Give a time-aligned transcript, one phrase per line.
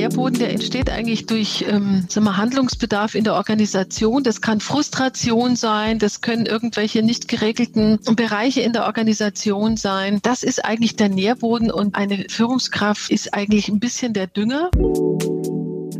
[0.00, 4.24] Nährboden, der entsteht eigentlich durch ähm, sagen wir, Handlungsbedarf in der Organisation.
[4.24, 10.20] Das kann Frustration sein, das können irgendwelche nicht geregelten Bereiche in der Organisation sein.
[10.22, 14.70] Das ist eigentlich der Nährboden und eine Führungskraft ist eigentlich ein bisschen der Dünger.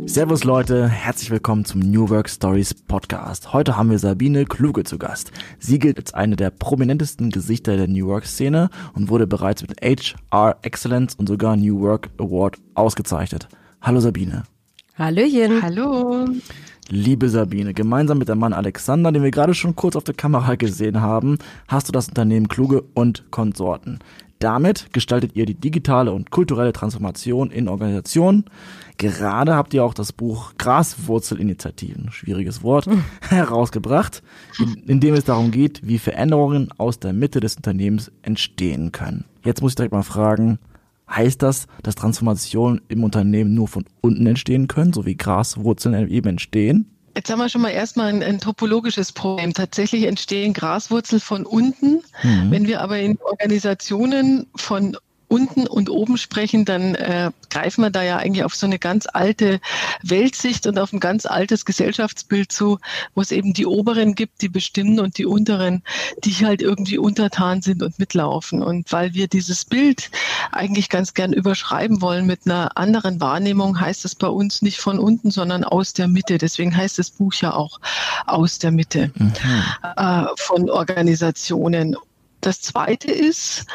[0.07, 3.53] Servus Leute, herzlich willkommen zum New Work Stories Podcast.
[3.53, 5.31] Heute haben wir Sabine Kluge zu Gast.
[5.59, 9.79] Sie gilt als eine der prominentesten Gesichter der New Work Szene und wurde bereits mit
[9.79, 13.47] HR Excellence und sogar New Work Award ausgezeichnet.
[13.83, 14.43] Hallo Sabine.
[14.95, 15.63] Hallöchen.
[15.63, 16.27] Hallo.
[16.89, 20.53] Liebe Sabine, gemeinsam mit dem Mann Alexander, den wir gerade schon kurz auf der Kamera
[20.53, 23.97] gesehen haben, hast du das Unternehmen Kluge und Konsorten.
[24.37, 28.45] Damit gestaltet ihr die digitale und kulturelle Transformation in Organisationen.
[28.97, 32.87] Gerade habt ihr auch das Buch Graswurzelinitiativen, schwieriges Wort,
[33.29, 34.21] herausgebracht,
[34.59, 39.25] in, in, dem es darum geht, wie Veränderungen aus der Mitte des Unternehmens entstehen können.
[39.43, 40.59] Jetzt muss ich direkt mal fragen,
[41.11, 46.29] heißt das, dass Transformationen im Unternehmen nur von unten entstehen können, so wie Graswurzeln eben
[46.29, 46.87] entstehen?
[47.15, 49.53] Jetzt haben wir schon mal erstmal ein, ein topologisches Problem.
[49.53, 52.01] Tatsächlich entstehen Graswurzeln von unten.
[52.23, 52.51] Mhm.
[52.51, 54.95] Wenn wir aber in Organisationen von
[55.31, 59.07] unten und oben sprechen, dann äh, greifen wir da ja eigentlich auf so eine ganz
[59.11, 59.61] alte
[60.03, 62.79] Weltsicht und auf ein ganz altes Gesellschaftsbild zu,
[63.15, 65.83] wo es eben die Oberen gibt, die bestimmen und die Unteren,
[66.25, 68.61] die halt irgendwie untertan sind und mitlaufen.
[68.61, 70.11] Und weil wir dieses Bild
[70.51, 74.99] eigentlich ganz gern überschreiben wollen mit einer anderen Wahrnehmung, heißt es bei uns nicht von
[74.99, 76.39] unten, sondern aus der Mitte.
[76.39, 77.79] Deswegen heißt das Buch ja auch
[78.25, 79.31] aus der Mitte mhm.
[79.95, 81.95] äh, von Organisationen.
[82.41, 83.65] Das zweite ist,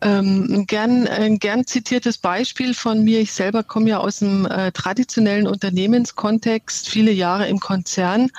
[0.00, 3.20] ähm, gern, ein gern zitiertes Beispiel von mir.
[3.20, 8.30] Ich selber komme ja aus dem äh, traditionellen Unternehmenskontext, viele Jahre im Konzern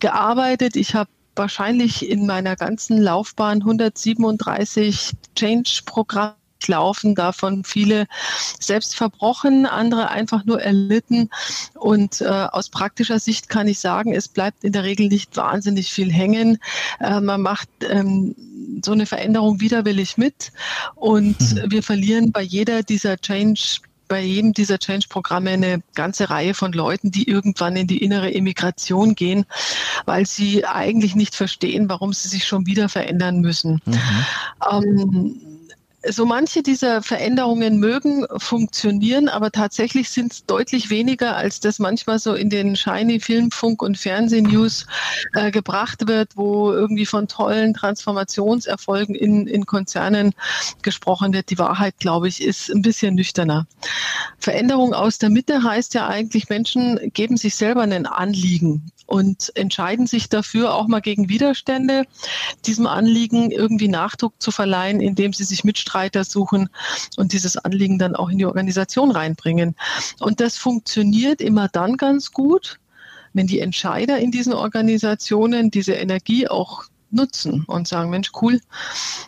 [0.00, 0.76] gearbeitet.
[0.76, 6.34] Ich habe wahrscheinlich in meiner ganzen Laufbahn 137 Change-Programme
[6.66, 8.06] laufen, davon viele
[8.58, 11.30] selbst verbrochen, andere einfach nur erlitten.
[11.74, 15.92] Und äh, aus praktischer Sicht kann ich sagen, es bleibt in der Regel nicht wahnsinnig
[15.92, 16.58] viel hängen.
[17.00, 18.34] Äh, man macht ähm,
[18.84, 20.52] so eine Veränderung widerwillig mit
[20.94, 21.70] und mhm.
[21.70, 27.10] wir verlieren bei jeder dieser Change bei jedem dieser Change-Programme eine ganze Reihe von Leuten,
[27.10, 29.46] die irgendwann in die innere Immigration gehen,
[30.04, 33.80] weil sie eigentlich nicht verstehen, warum sie sich schon wieder verändern müssen.
[33.84, 33.98] Mhm.
[34.70, 35.55] Ähm,
[36.10, 42.18] so manche dieser Veränderungen mögen funktionieren, aber tatsächlich sind es deutlich weniger, als das manchmal
[42.18, 44.86] so in den shiny Film, Funk und Fernsehnews
[45.34, 50.34] äh, gebracht wird, wo irgendwie von tollen Transformationserfolgen in, in Konzernen
[50.82, 51.50] gesprochen wird.
[51.50, 53.66] Die Wahrheit, glaube ich, ist ein bisschen nüchterner.
[54.38, 60.06] Veränderung aus der Mitte heißt ja eigentlich, Menschen geben sich selber ein Anliegen und entscheiden
[60.06, 62.04] sich dafür, auch mal gegen Widerstände
[62.66, 66.68] diesem Anliegen irgendwie Nachdruck zu verleihen, indem sie sich Mitstreiter suchen
[67.16, 69.76] und dieses Anliegen dann auch in die Organisation reinbringen.
[70.20, 72.78] Und das funktioniert immer dann ganz gut,
[73.32, 78.60] wenn die Entscheider in diesen Organisationen diese Energie auch nutzen und sagen, Mensch, cool,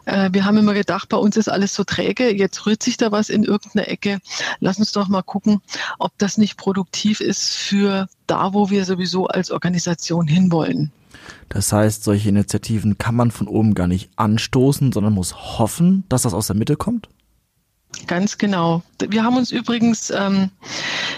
[0.04, 3.12] äh, wir haben immer gedacht, bei uns ist alles so träge, jetzt rührt sich da
[3.12, 4.18] was in irgendeiner Ecke.
[4.60, 5.60] Lass uns doch mal gucken,
[5.98, 10.92] ob das nicht produktiv ist für da, wo wir sowieso als Organisation hinwollen.
[11.48, 16.22] Das heißt, solche Initiativen kann man von oben gar nicht anstoßen, sondern muss hoffen, dass
[16.22, 17.08] das aus der Mitte kommt?
[18.06, 18.82] Ganz genau.
[19.00, 20.50] Wir haben uns übrigens ähm,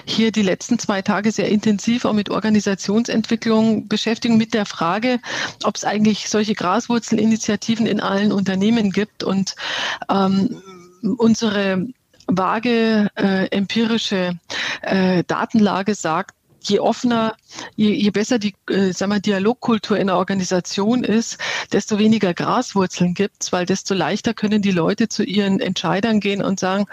[0.05, 5.19] hier die letzten zwei Tage sehr intensiv auch mit Organisationsentwicklung beschäftigt, mit der Frage,
[5.65, 9.25] ob es eigentlich solche Graswurzelinitiativen in allen Unternehmen gibt.
[9.25, 9.57] Und
[10.09, 10.63] ähm,
[11.03, 11.87] unsere
[12.27, 14.39] vage äh, empirische
[14.83, 16.35] äh, Datenlage sagt,
[16.69, 17.35] je offener,
[17.77, 21.39] je, je besser die äh, sag mal, Dialogkultur in der Organisation ist,
[21.73, 26.61] desto weniger Graswurzeln gibt's, weil desto leichter können die Leute zu ihren Entscheidern gehen und
[26.61, 26.87] sagen,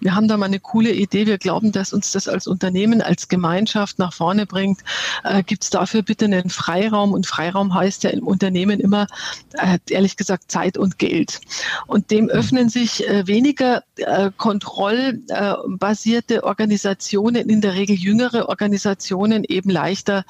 [0.00, 3.28] wir haben da mal eine coole Idee, wir glauben, dass uns das als Unternehmen, als
[3.28, 4.80] Gemeinschaft nach vorne bringt.
[5.24, 7.12] Äh, gibt's dafür bitte einen Freiraum?
[7.12, 9.06] Und Freiraum heißt ja im Unternehmen immer,
[9.54, 11.40] äh, ehrlich gesagt, Zeit und Geld.
[11.86, 19.44] Und dem öffnen sich äh, weniger äh, kontrollbasierte Organisationen, in der Regel jüngere Organisationen, Organisationen
[19.44, 20.24] eben leichter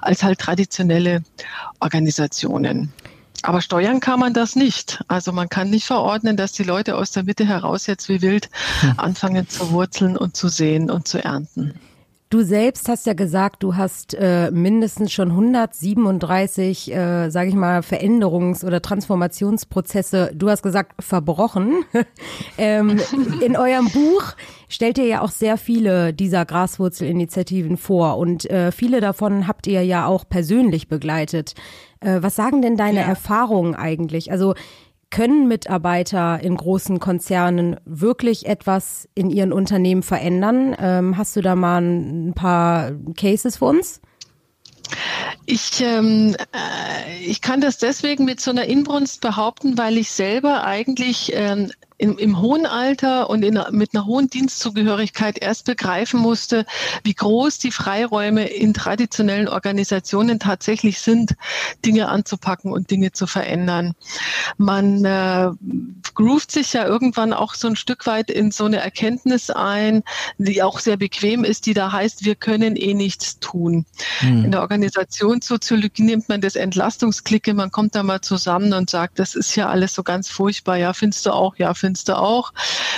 [0.00, 1.22] als halt traditionelle
[1.80, 2.92] Organisationen.
[3.42, 5.04] Aber steuern kann man das nicht.
[5.08, 8.48] Also man kann nicht verordnen, dass die Leute aus der Mitte heraus jetzt wie wild
[8.80, 8.94] hm.
[8.96, 11.74] anfangen zu wurzeln und zu sehen und zu ernten.
[12.28, 17.82] Du selbst hast ja gesagt, du hast äh, mindestens schon 137, äh, sage ich mal,
[17.82, 21.84] Veränderungs- oder Transformationsprozesse, du hast gesagt, verbrochen.
[22.58, 22.98] ähm,
[23.40, 24.34] in eurem Buch
[24.68, 29.84] stellt ihr ja auch sehr viele dieser Graswurzelinitiativen vor und äh, viele davon habt ihr
[29.84, 31.54] ja auch persönlich begleitet.
[32.00, 33.06] Äh, was sagen denn deine ja.
[33.06, 34.32] Erfahrungen eigentlich?
[34.32, 34.54] Also
[35.16, 40.76] können Mitarbeiter in großen Konzernen wirklich etwas in ihren Unternehmen verändern?
[40.78, 44.02] Ähm, hast du da mal ein paar Cases für uns?
[45.46, 50.64] Ich, ähm, äh, ich kann das deswegen mit so einer Inbrunst behaupten, weil ich selber
[50.64, 56.66] eigentlich ähm, im, im hohen Alter und in, mit einer hohen Dienstzugehörigkeit erst begreifen musste,
[57.04, 61.34] wie groß die Freiräume in traditionellen Organisationen tatsächlich sind,
[61.84, 63.94] Dinge anzupacken und Dinge zu verändern.
[64.58, 65.50] Man äh,
[66.14, 70.02] groovt sich ja irgendwann auch so ein Stück weit in so eine Erkenntnis ein,
[70.38, 73.86] die auch sehr bequem ist, die da heißt, wir können eh nichts tun.
[74.18, 74.44] Hm.
[74.44, 79.34] In der Organisationssoziologie nimmt man das Entlastungsklicke, man kommt da mal zusammen und sagt, das
[79.34, 80.76] ist ja alles so ganz furchtbar.
[80.76, 81.56] Ja, findest du auch?
[81.56, 82.52] Ja, findest du auch?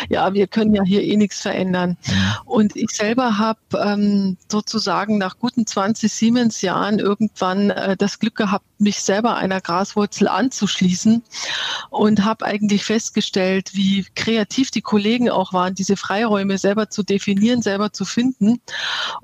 [0.09, 1.97] Ja, wir können ja hier eh nichts verändern.
[2.45, 8.65] Und ich selber habe ähm, sozusagen nach guten 20 Siemens-Jahren irgendwann äh, das Glück gehabt,
[8.79, 11.23] mich selber einer Graswurzel anzuschließen
[11.91, 17.63] und habe eigentlich festgestellt, wie kreativ die Kollegen auch waren, diese Freiräume selber zu definieren,
[17.63, 18.61] selber zu finden.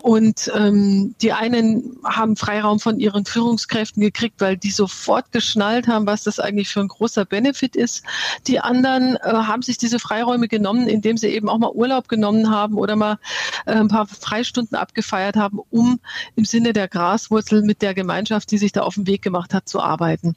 [0.02, 6.06] Und ähm, die einen haben Freiraum von ihren Führungskräften gekriegt, weil die sofort geschnallt haben,
[6.06, 8.02] was das eigentlich für ein großer Benefit ist.
[8.46, 12.50] Die anderen äh, haben sich diese Freiräume genommen, indem sie eben auch mal Urlaub genommen
[12.50, 13.18] haben oder mal
[13.66, 16.00] äh, ein paar Freistunden abgefeiert haben, um
[16.34, 19.68] im Sinne der Graswurzel mit der Gemeinschaft, die sich da auf den Weg gemacht hat,
[19.68, 20.34] zu arbeiten.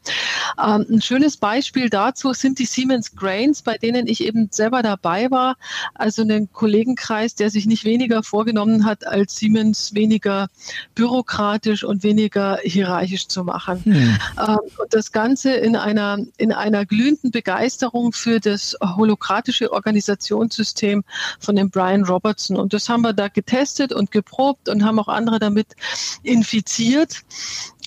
[0.64, 5.32] Ähm, ein schönes Beispiel dazu sind die Siemens Grains, bei denen ich eben selber dabei
[5.32, 5.56] war.
[5.96, 10.48] Also einen Kollegenkreis, der sich nicht weniger vorgenommen hat, als Siemens weniger
[10.94, 13.84] bürokratisch und weniger hierarchisch zu machen.
[13.84, 14.18] Hm.
[14.38, 21.04] Ähm, und das Ganze in einer, in einer glühenden Begeisterung für das holokratische Organisationssystem
[21.40, 22.58] von dem Brian Robertson.
[22.58, 25.68] Und das haben wir da getestet und geprobt und haben auch andere damit
[26.24, 27.24] infiziert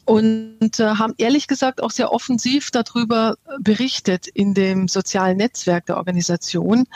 [0.06, 5.98] und äh, haben ehrlich gesagt auch sehr offensiv darüber berichtet in dem sozialen Netzwerk der
[5.98, 6.86] Organisation,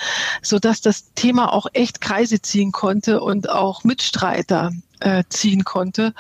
[0.43, 6.15] so dass das Thema auch echt Kreise ziehen konnte und auch Mitstreiter äh, ziehen konnte.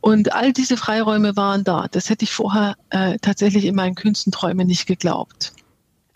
[0.00, 1.86] Und all diese Freiräume waren da.
[1.90, 5.52] Das hätte ich vorher äh, tatsächlich in meinen Künstenträumen nicht geglaubt.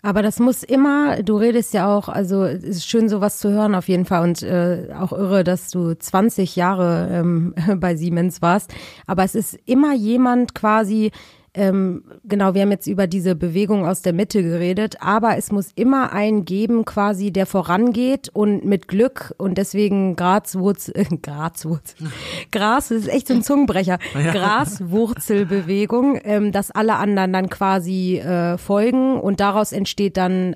[0.05, 3.73] Aber das muss immer, du redest ja auch, also es ist schön sowas zu hören
[3.73, 8.71] auf jeden Fall und äh, auch irre, dass du 20 Jahre ähm, bei Siemens warst.
[9.07, 11.09] Aber es ist immer jemand quasi,
[11.55, 15.71] ähm, genau, wir haben jetzt über diese Bewegung aus der Mitte geredet, aber es muss
[15.75, 22.09] immer einen geben, quasi, der vorangeht und mit Glück und deswegen Grazwurzel, äh, Grazwurzel,
[22.51, 24.31] Gras ist echt so ein Zungenbrecher, ja.
[24.31, 30.55] Graswurzelbewegung, ähm, dass alle anderen dann quasi äh, folgen und daraus entsteht dann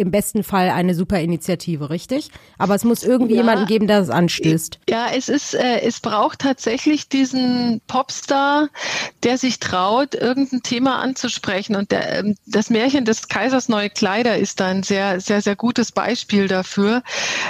[0.00, 2.30] im besten Fall eine super Initiative, richtig?
[2.58, 4.80] Aber es muss irgendwie ja, jemanden geben, der es anstößt.
[4.88, 8.68] Ja, es ist, äh, es braucht tatsächlich diesen Popstar,
[9.22, 11.76] der sich traut, irgendein Thema anzusprechen.
[11.76, 15.56] Und der, ähm, das Märchen des Kaisers neue Kleider ist da ein sehr, sehr, sehr
[15.56, 17.02] gutes Beispiel dafür.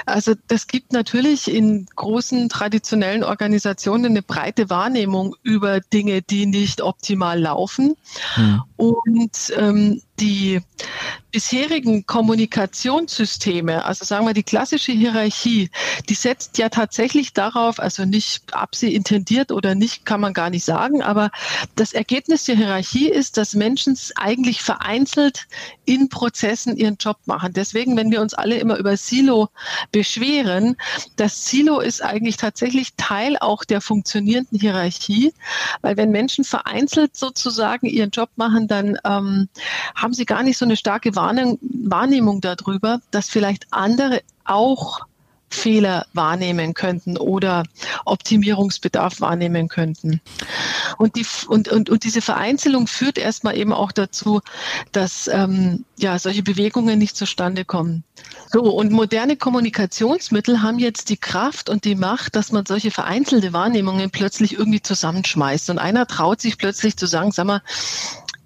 [0.07, 6.83] Also das gibt natürlich in großen traditionellen Organisationen eine breite Wahrnehmung über Dinge, die nicht
[6.83, 7.95] optimal laufen.
[8.35, 8.63] Hm.
[8.81, 10.61] Und ähm, die
[11.33, 15.71] bisherigen Kommunikationssysteme, also sagen wir die klassische Hierarchie,
[16.09, 20.51] die setzt ja tatsächlich darauf, also nicht ab sie intendiert oder nicht, kann man gar
[20.51, 21.31] nicht sagen, aber
[21.77, 25.47] das Ergebnis der Hierarchie ist, dass Menschen eigentlich vereinzelt
[25.85, 27.53] in Prozessen ihren Job machen.
[27.53, 29.49] Deswegen, wenn wir uns alle immer über Silo
[29.93, 30.77] beschweren,
[31.17, 35.33] das Silo ist eigentlich tatsächlich Teil auch der funktionierenden Hierarchie,
[35.83, 39.49] weil wenn Menschen vereinzelt sozusagen ihren Job machen, dann ähm,
[39.95, 45.01] haben sie gar nicht so eine starke Wahrnehmung darüber, dass vielleicht andere auch
[45.51, 47.65] Fehler wahrnehmen könnten oder
[48.05, 50.21] Optimierungsbedarf wahrnehmen könnten.
[50.97, 54.41] Und, die, und, und, und diese Vereinzelung führt erstmal eben auch dazu,
[54.93, 58.05] dass ähm, ja, solche Bewegungen nicht zustande kommen.
[58.53, 63.53] So, und moderne Kommunikationsmittel haben jetzt die Kraft und die Macht, dass man solche vereinzelte
[63.53, 65.71] Wahrnehmungen plötzlich irgendwie zusammenschmeißt.
[65.71, 67.63] Und einer traut sich plötzlich zu sagen, sag mal,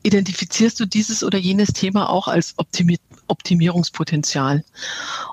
[0.05, 4.65] identifizierst du dieses oder jenes Thema auch als Optimi Optimierungspotenzial.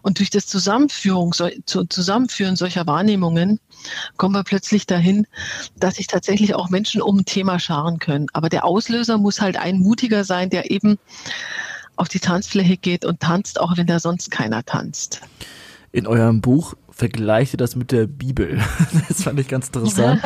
[0.01, 3.59] Und durch das Zusammenführung, so, Zusammenführen solcher Wahrnehmungen
[4.15, 5.27] kommen wir plötzlich dahin,
[5.75, 8.27] dass sich tatsächlich auch Menschen um ein Thema scharen können.
[8.31, 10.99] Aber der Auslöser muss halt ein Mutiger sein, der eben
[11.97, 15.21] auf die Tanzfläche geht und tanzt, auch wenn da sonst keiner tanzt.
[15.91, 18.59] In eurem Buch vergleicht ihr das mit der Bibel.
[19.07, 20.21] Das fand ich ganz interessant.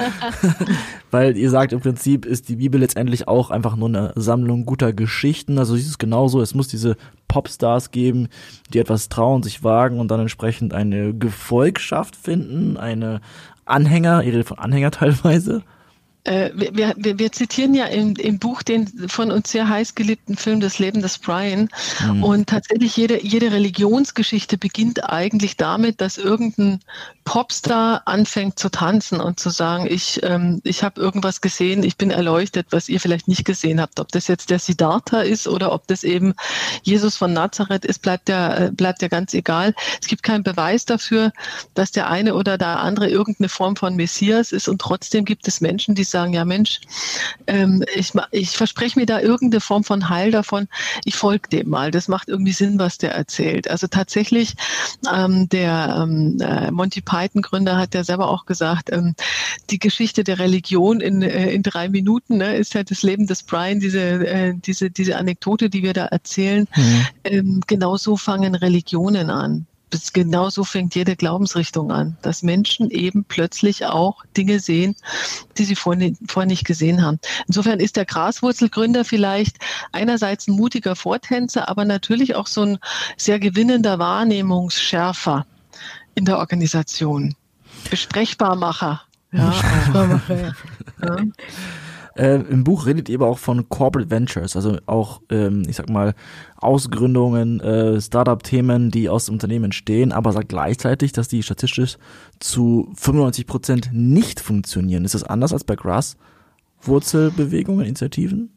[1.11, 4.93] Weil ihr sagt, im Prinzip ist die Bibel letztendlich auch einfach nur eine Sammlung guter
[4.93, 5.57] Geschichten.
[5.57, 8.27] Also es ist genauso, es muss diese Popstars geben,
[8.73, 13.21] die etwas trauen, sich wagen und dann entsprechend eine Gefolgschaft finden, eine
[13.65, 15.63] Anhänger, ihr redet von Anhänger teilweise.
[16.25, 20.35] Äh, wir, wir, wir zitieren ja im, im Buch den von uns sehr heiß geliebten
[20.35, 21.69] Film Das Leben des Brian.
[22.03, 22.23] Mhm.
[22.23, 26.79] Und tatsächlich jede, jede Religionsgeschichte beginnt eigentlich damit, dass irgendein
[27.25, 32.11] Popstar anfängt zu tanzen und zu sagen, ich, ähm, ich habe irgendwas gesehen, ich bin
[32.11, 33.99] erleuchtet, was ihr vielleicht nicht gesehen habt.
[33.99, 36.33] Ob das jetzt der Siddhartha ist oder ob das eben
[36.83, 39.73] Jesus von Nazareth ist, bleibt ja, äh, bleibt ja ganz egal.
[40.01, 41.31] Es gibt keinen Beweis dafür,
[41.73, 45.61] dass der eine oder der andere irgendeine Form von Messias ist und trotzdem gibt es
[45.61, 46.79] Menschen, die sagen, ja Mensch,
[47.45, 50.69] ähm, ich, ich verspreche mir da irgendeine Form von Heil davon,
[51.03, 51.91] ich folge dem mal.
[51.91, 53.69] Das macht irgendwie Sinn, was der erzählt.
[53.69, 54.55] Also tatsächlich,
[55.13, 59.13] ähm, der ähm, äh, Monty Python-Gründer hat ja selber auch gesagt, ähm,
[59.69, 63.43] die Geschichte der Religion in, äh, in drei Minuten ne, ist ja das Leben des
[63.43, 66.65] Brian, diese, äh, diese, diese Anekdote, die wir da erzählen.
[66.75, 67.07] Mhm.
[67.25, 69.67] Ähm, genau so fangen Religionen an
[70.13, 74.95] genau so fängt jede Glaubensrichtung an, dass Menschen eben plötzlich auch Dinge sehen,
[75.57, 77.19] die sie vorher, vorher nicht gesehen haben.
[77.47, 79.57] Insofern ist der Graswurzelgründer vielleicht
[79.91, 82.77] einerseits ein mutiger Vortänzer, aber natürlich auch so ein
[83.17, 85.45] sehr gewinnender Wahrnehmungsschärfer
[86.15, 87.35] in der Organisation.
[87.89, 89.01] Besprechbarmacher.
[89.31, 89.49] Ja.
[89.49, 90.53] Besprechbarmacher, ja.
[91.03, 91.17] ja.
[92.15, 95.89] Äh, Im Buch redet ihr aber auch von Corporate Ventures, also auch, ähm, ich sag
[95.89, 96.13] mal,
[96.55, 101.97] Ausgründungen, äh, Startup-Themen, die aus Unternehmen entstehen, aber sagt gleichzeitig, dass die statistisch
[102.39, 105.03] zu 95 Prozent nicht funktionieren.
[105.03, 108.49] Ist das anders als bei Grass-Wurzelbewegungen, Initiativen?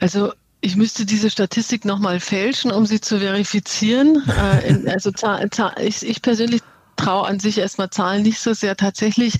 [0.00, 4.24] Also ich müsste diese Statistik nochmal fälschen, um sie zu verifizieren.
[4.26, 5.12] äh, also
[5.78, 6.62] ich, ich persönlich
[6.96, 8.76] traue an sich erstmal Zahlen nicht so sehr.
[8.76, 9.38] Tatsächlich,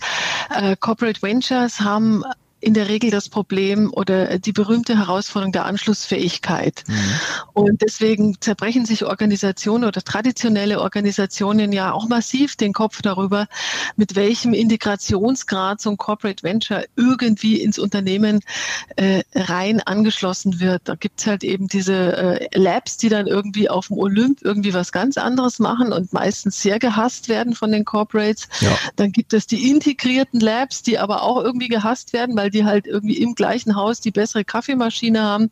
[0.51, 2.23] äh, Corporate Ventures haben
[2.61, 6.85] in der Regel das Problem oder die berühmte Herausforderung der Anschlussfähigkeit.
[6.87, 6.95] Mhm.
[7.53, 13.47] Und deswegen zerbrechen sich Organisationen oder traditionelle Organisationen ja auch massiv den Kopf darüber,
[13.97, 18.41] mit welchem Integrationsgrad so ein Corporate Venture irgendwie ins Unternehmen
[18.97, 20.83] äh, rein angeschlossen wird.
[20.85, 24.93] Da gibt's halt eben diese äh, Labs, die dann irgendwie auf dem Olymp irgendwie was
[24.93, 28.49] ganz anderes machen und meistens sehr gehasst werden von den Corporates.
[28.61, 28.77] Ja.
[28.97, 32.87] Dann gibt es die integrierten Labs, die aber auch irgendwie gehasst werden, weil die halt
[32.87, 35.51] irgendwie im gleichen Haus die bessere Kaffeemaschine haben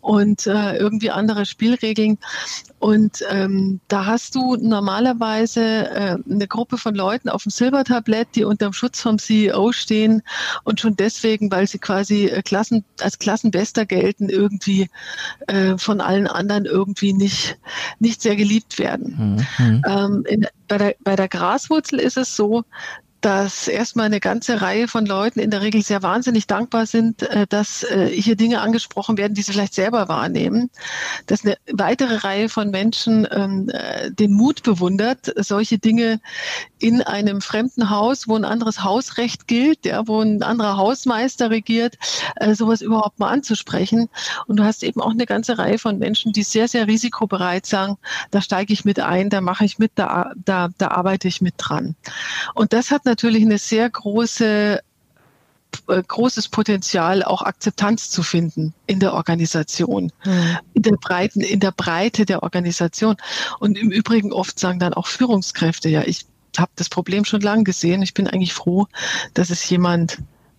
[0.00, 2.18] und äh, irgendwie andere Spielregeln.
[2.78, 8.44] Und ähm, da hast du normalerweise äh, eine Gruppe von Leuten auf dem Silbertablett, die
[8.44, 10.22] unter dem Schutz vom CEO stehen
[10.62, 14.88] und schon deswegen, weil sie quasi äh, Klassen, als Klassenbester gelten, irgendwie
[15.48, 17.58] äh, von allen anderen irgendwie nicht,
[17.98, 19.44] nicht sehr geliebt werden.
[19.58, 19.82] Mhm.
[19.86, 22.64] Ähm, in, bei, der, bei der Graswurzel ist es so,
[23.20, 27.46] dass erstmal eine ganze Reihe von Leuten in der Regel sehr wahnsinnig dankbar sind, äh,
[27.48, 30.70] dass äh, hier Dinge angesprochen werden, die sie vielleicht selber wahrnehmen.
[31.26, 36.20] Dass eine weitere Reihe von Menschen ähm, äh, den Mut bewundert, solche Dinge
[36.78, 41.98] in einem fremden Haus, wo ein anderes Hausrecht gilt, ja, wo ein anderer Hausmeister regiert,
[42.52, 44.08] sowas überhaupt mal anzusprechen.
[44.46, 47.96] Und du hast eben auch eine ganze Reihe von Menschen, die sehr, sehr risikobereit sagen,
[48.30, 51.54] da steige ich mit ein, da mache ich mit, da, da, da arbeite ich mit
[51.58, 51.96] dran.
[52.54, 54.80] Und das hat natürlich eine sehr große
[55.88, 60.58] äh, großes Potenzial, auch Akzeptanz zu finden in der Organisation, mhm.
[60.74, 63.16] in der Breiten, in der Breite der Organisation.
[63.58, 67.64] Und im Übrigen oft sagen dann auch Führungskräfte, ja, ich habe das Problem schon lange
[67.64, 68.02] gesehen.
[68.02, 68.86] Ich bin eigentlich froh,
[69.34, 70.18] dass es jemand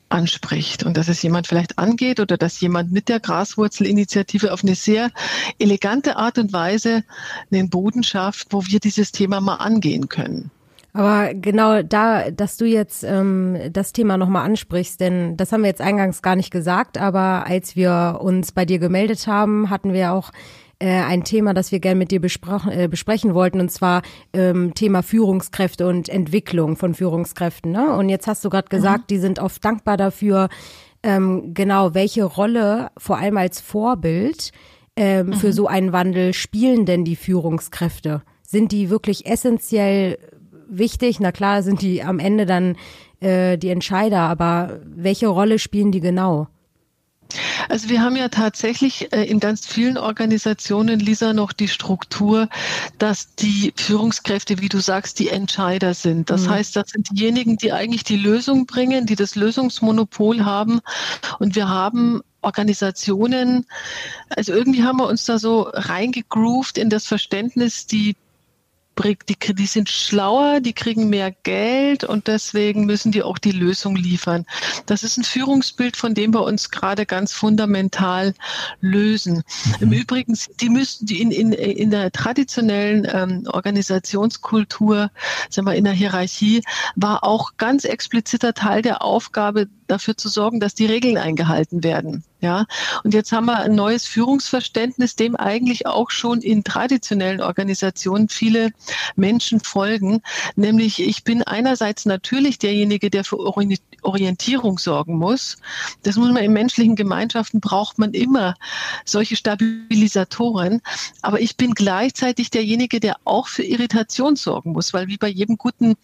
[0.10, 4.76] anspricht und dass es jemand vielleicht angeht oder dass jemand mit der Graswurzelinitiative auf eine
[4.76, 5.12] sehr
[5.60, 7.04] elegante Art und Weise
[7.52, 10.52] einen Boden schafft, wo wir dieses Thema mal angehen können.
[10.94, 15.70] Aber genau da, dass du jetzt ähm, das Thema nochmal ansprichst, denn das haben wir
[15.70, 20.14] jetzt eingangs gar nicht gesagt, aber als wir uns bei dir gemeldet haben, hatten wir
[20.14, 20.32] auch
[20.80, 24.02] äh, ein Thema, das wir gerne mit dir äh, besprechen wollten, und zwar
[24.34, 27.72] ähm, Thema Führungskräfte und Entwicklung von Führungskräften.
[27.72, 27.94] Ne?
[27.96, 29.08] Und jetzt hast du gerade gesagt, mhm.
[29.10, 30.50] die sind oft dankbar dafür,
[31.04, 34.52] ähm, genau, welche Rolle vor allem als Vorbild
[34.96, 35.34] ähm, mhm.
[35.34, 38.22] für so einen Wandel spielen denn die Führungskräfte?
[38.42, 40.18] Sind die wirklich essentiell
[40.70, 41.20] wichtig.
[41.20, 42.78] Na klar sind die am Ende dann
[43.20, 46.48] äh, die Entscheider, aber welche Rolle spielen die genau?
[47.68, 52.50] Also wir haben ja tatsächlich äh, in ganz vielen Organisationen, Lisa, noch die Struktur,
[52.98, 56.30] dass die Führungskräfte, wie du sagst, die Entscheider sind.
[56.30, 56.52] Das mhm.
[56.52, 60.82] heißt, das sind diejenigen, die eigentlich die Lösung bringen, die das Lösungsmonopol haben.
[61.38, 63.66] Und wir haben Organisationen,
[64.30, 68.16] also irgendwie haben wir uns da so reingegroovt in das Verständnis, die
[69.04, 73.96] die, die sind schlauer, die kriegen mehr Geld und deswegen müssen die auch die Lösung
[73.96, 74.46] liefern.
[74.86, 78.34] Das ist ein Führungsbild, von dem wir uns gerade ganz fundamental
[78.82, 79.44] lösen.
[79.66, 79.74] Mhm.
[79.80, 85.12] Im Übrigen, die müssen die in, in, in der traditionellen ähm, Organisationskultur,
[85.50, 86.62] sagen wir in der Hierarchie,
[86.96, 92.24] war auch ganz expliziter Teil der Aufgabe, dafür zu sorgen, dass die Regeln eingehalten werden.
[92.42, 92.68] Ja,
[93.04, 98.72] und jetzt haben wir ein neues Führungsverständnis, dem eigentlich auch schon in traditionellen Organisationen viele
[99.18, 100.22] Menschen folgen.
[100.56, 103.38] Nämlich, ich bin einerseits natürlich derjenige, der für
[104.04, 105.58] Orientierung sorgen muss.
[106.04, 108.56] Das muss man in menschlichen Gemeinschaften braucht man immer
[109.06, 110.82] solche Stabilisatoren.
[111.22, 115.58] Aber ich bin gleichzeitig derjenige, der auch für Irritation sorgen muss, weil wie bei jedem
[115.58, 115.96] guten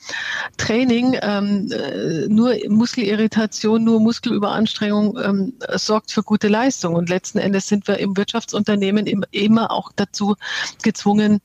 [0.57, 6.95] Training ähm, äh, nur Muskelirritation, nur Muskelüberanstrengung ähm, sorgt für gute Leistung.
[6.95, 10.35] Und letzten Endes sind wir im Wirtschaftsunternehmen immer auch dazu
[10.83, 11.41] gezwungen,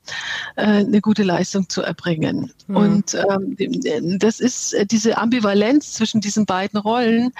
[0.55, 2.51] äh, eine gute Leistung zu erbringen.
[2.67, 2.75] Mhm.
[2.75, 7.31] Und ähm, das ist äh, diese Ambivalenz zwischen diesen beiden Rollen,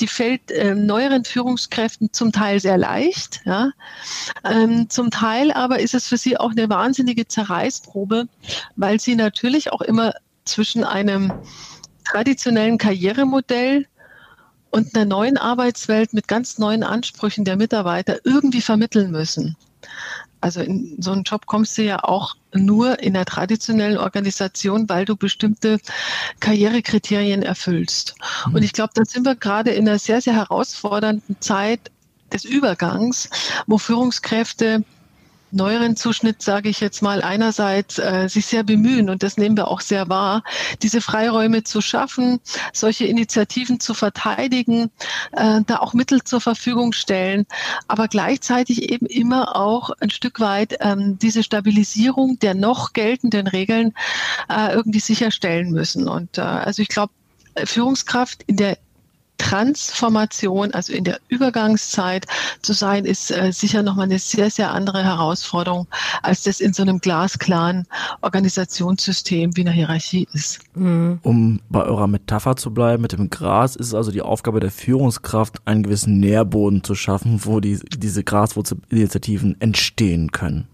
[0.00, 3.40] die fällt äh, neueren Führungskräften zum Teil sehr leicht.
[3.44, 3.70] Ja?
[4.44, 8.26] Ähm, zum Teil aber ist es für sie auch eine wahnsinnige Zerreißprobe,
[8.76, 10.14] weil sie natürlich auch immer
[10.44, 11.32] zwischen einem
[12.04, 13.86] traditionellen Karrieremodell
[14.70, 19.56] und einer neuen Arbeitswelt mit ganz neuen Ansprüchen der Mitarbeiter irgendwie vermitteln müssen.
[20.40, 25.04] Also in so einen Job kommst du ja auch nur in der traditionellen Organisation, weil
[25.04, 25.78] du bestimmte
[26.40, 28.14] Karrierekriterien erfüllst.
[28.46, 28.54] Mhm.
[28.54, 31.90] Und ich glaube, da sind wir gerade in einer sehr, sehr herausfordernden Zeit
[32.32, 33.28] des Übergangs,
[33.66, 34.84] wo Führungskräfte
[35.52, 39.68] neueren Zuschnitt, sage ich jetzt mal, einerseits äh, sich sehr bemühen, und das nehmen wir
[39.68, 40.42] auch sehr wahr,
[40.82, 42.40] diese Freiräume zu schaffen,
[42.72, 44.90] solche Initiativen zu verteidigen,
[45.32, 47.46] äh, da auch Mittel zur Verfügung stellen,
[47.88, 53.94] aber gleichzeitig eben immer auch ein Stück weit ähm, diese Stabilisierung der noch geltenden Regeln
[54.48, 56.08] äh, irgendwie sicherstellen müssen.
[56.08, 57.12] Und äh, also ich glaube,
[57.64, 58.78] Führungskraft in der
[59.40, 62.26] Transformation, also in der Übergangszeit
[62.60, 65.86] zu sein, ist äh, sicher nochmal eine sehr, sehr andere Herausforderung,
[66.22, 67.86] als das in so einem glasklaren
[68.20, 70.60] Organisationssystem wie einer Hierarchie ist.
[70.74, 71.20] Mhm.
[71.22, 74.70] Um bei eurer Metapher zu bleiben mit dem Gras, ist es also die Aufgabe der
[74.70, 80.68] Führungskraft, einen gewissen Nährboden zu schaffen, wo die, diese Graswurzelinitiativen entstehen können.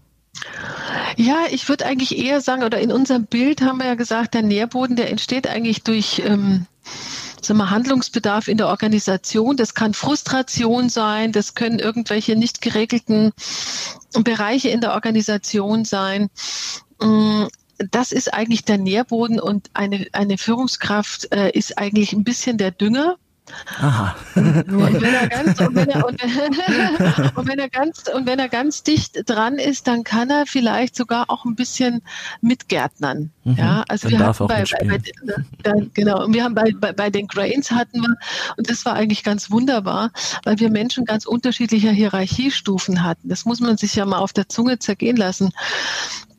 [1.15, 4.43] Ja, ich würde eigentlich eher sagen, oder in unserem Bild haben wir ja gesagt, der
[4.43, 6.65] Nährboden, der entsteht eigentlich durch ähm,
[7.47, 9.57] sagen wir, Handlungsbedarf in der Organisation.
[9.57, 13.31] Das kann Frustration sein, das können irgendwelche nicht geregelten
[14.23, 16.29] Bereiche in der Organisation sein.
[17.01, 17.45] Mm,
[17.77, 22.71] das ist eigentlich der Nährboden und eine, eine Führungskraft äh, ist eigentlich ein bisschen der
[22.71, 23.17] Dünger
[23.79, 24.15] Aha.
[24.35, 26.21] Und wenn er ganz und wenn er, und,
[27.35, 30.95] und wenn er ganz und wenn er ganz dicht dran ist, dann kann er vielleicht
[30.95, 32.01] sogar auch ein bisschen
[32.41, 33.31] mitgärtnern.
[33.43, 33.55] Mhm.
[33.55, 34.99] Ja, also dann wir hatten bei, bei,
[35.63, 38.15] bei, genau, und wir haben bei, bei, bei den Grains hatten wir
[38.57, 40.11] und das war eigentlich ganz wunderbar,
[40.43, 43.29] weil wir Menschen ganz unterschiedlicher Hierarchiestufen hatten.
[43.29, 45.51] Das muss man sich ja mal auf der Zunge zergehen lassen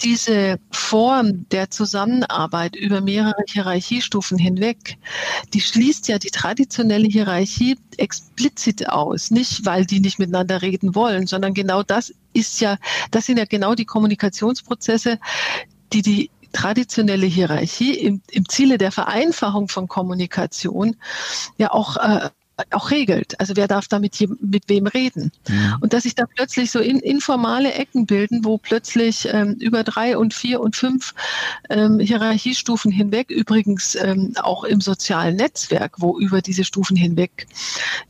[0.03, 4.97] diese Form der Zusammenarbeit über mehrere Hierarchiestufen hinweg,
[5.55, 9.31] die schließt ja die traditionelle Hierarchie explizit aus.
[9.31, 12.77] Nicht, weil die nicht miteinander reden wollen, sondern genau das ist ja,
[13.11, 15.19] das sind ja genau die Kommunikationsprozesse,
[15.93, 20.97] die die traditionelle Hierarchie im, im Ziele der Vereinfachung von Kommunikation
[21.59, 22.31] ja auch äh,
[22.71, 23.39] auch regelt.
[23.41, 25.33] Also wer darf da mit, mit wem reden?
[25.49, 25.77] Mhm.
[25.81, 30.17] Und dass sich da plötzlich so in, informale Ecken bilden, wo plötzlich ähm, über drei
[30.17, 31.15] und vier und fünf
[31.71, 37.47] ähm, Hierarchiestufen hinweg, übrigens ähm, auch im sozialen Netzwerk, wo über diese Stufen hinweg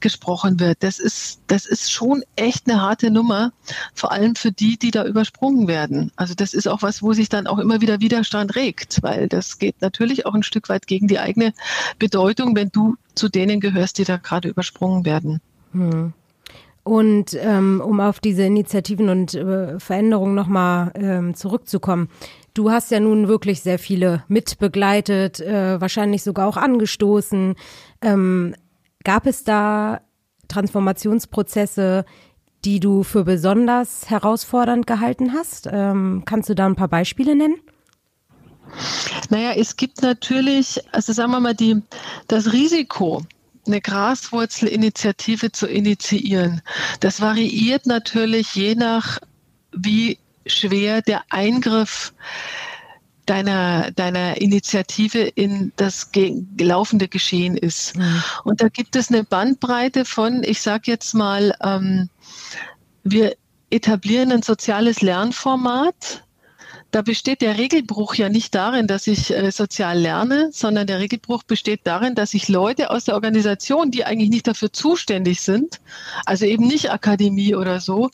[0.00, 0.78] gesprochen wird.
[0.80, 3.52] Das ist, das ist schon echt eine harte Nummer,
[3.94, 6.12] vor allem für die, die da übersprungen werden.
[6.16, 9.58] Also das ist auch was, wo sich dann auch immer wieder Widerstand regt, weil das
[9.58, 11.52] geht natürlich auch ein Stück weit gegen die eigene
[11.98, 15.40] Bedeutung, wenn du zu denen gehörst, die da gerade übersprungen werden.
[15.72, 16.12] Hm.
[16.84, 22.08] Und ähm, um auf diese Initiativen und äh, Veränderungen nochmal ähm, zurückzukommen.
[22.54, 27.56] Du hast ja nun wirklich sehr viele mitbegleitet, äh, wahrscheinlich sogar auch angestoßen.
[28.00, 28.54] Ähm,
[29.04, 30.00] gab es da
[30.48, 32.04] Transformationsprozesse,
[32.64, 35.68] die du für besonders herausfordernd gehalten hast?
[35.70, 37.56] Ähm, kannst du da ein paar Beispiele nennen?
[39.30, 41.82] Naja, es gibt natürlich, also sagen wir mal, die,
[42.26, 43.22] das Risiko,
[43.68, 46.62] eine Graswurzelinitiative zu initiieren,
[47.00, 49.18] das variiert natürlich je nach,
[49.72, 52.12] wie schwer der Eingriff
[53.26, 56.10] deiner, deiner Initiative in das
[56.58, 57.96] laufende Geschehen ist.
[57.96, 58.22] Mhm.
[58.44, 62.08] Und da gibt es eine Bandbreite von, ich sage jetzt mal, ähm,
[63.04, 63.36] wir
[63.70, 66.24] etablieren ein soziales Lernformat
[66.90, 71.42] da besteht der Regelbruch ja nicht darin, dass ich äh, sozial lerne, sondern der Regelbruch
[71.42, 75.80] besteht darin, dass ich Leute aus der Organisation, die eigentlich nicht dafür zuständig sind,
[76.24, 78.10] also eben nicht Akademie oder so,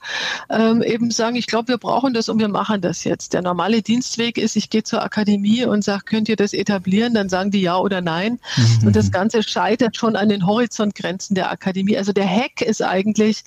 [0.50, 3.32] ähm, eben sagen, ich glaube, wir brauchen das und wir machen das jetzt.
[3.32, 7.14] Der normale Dienstweg ist, ich gehe zur Akademie und sage, könnt ihr das etablieren?
[7.14, 8.40] Dann sagen die ja oder nein.
[8.56, 8.88] Mhm.
[8.88, 11.96] Und das Ganze scheitert schon an den Horizontgrenzen der Akademie.
[11.96, 13.44] Also der Hack ist eigentlich,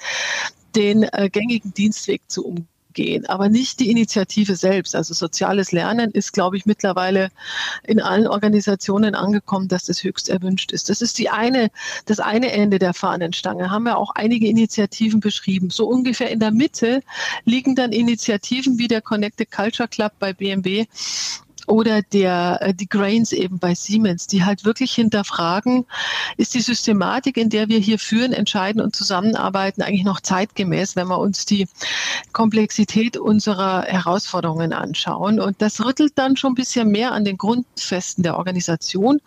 [0.75, 4.95] den äh, gängigen Dienstweg zu umgehen gehen, aber nicht die Initiative selbst.
[4.95, 7.29] Also soziales Lernen ist, glaube ich, mittlerweile
[7.83, 10.89] in allen Organisationen angekommen, dass das höchst erwünscht ist.
[10.89, 11.69] Das ist die eine,
[12.05, 13.69] das eine Ende der Fahnenstange.
[13.69, 15.69] Haben wir auch einige Initiativen beschrieben.
[15.69, 17.03] So ungefähr in der Mitte
[17.45, 20.87] liegen dann Initiativen wie der Connected Culture Club bei BMW,
[21.67, 25.85] oder der, äh, die Grains eben bei Siemens, die halt wirklich hinterfragen,
[26.37, 31.07] ist die Systematik, in der wir hier führen, entscheiden und zusammenarbeiten, eigentlich noch zeitgemäß, wenn
[31.07, 31.67] wir uns die
[32.31, 35.39] Komplexität unserer Herausforderungen anschauen.
[35.39, 39.19] Und das rüttelt dann schon ein bisschen mehr an den Grundfesten der Organisation.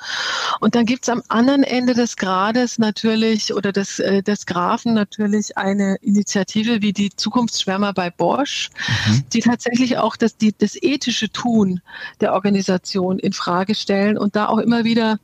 [0.60, 5.58] Und dann gibt's am anderen Ende des Grades natürlich oder des, äh, des Graphen natürlich
[5.58, 8.70] eine Initiative wie die Zukunftsschwärmer bei Bosch,
[9.08, 9.24] mhm.
[9.32, 11.82] die tatsächlich auch das, die, das ethische Tun
[12.20, 15.18] der Organisation in Frage stellen und da auch immer wieder,